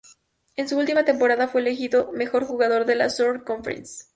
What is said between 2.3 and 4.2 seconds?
jugador de la Southern Conference.